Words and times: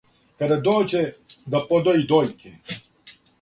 "Када 0.43 0.55
дође, 0.67 1.01
да 1.55 1.61
подоји 1.67 2.03
дојке!" 2.15 2.55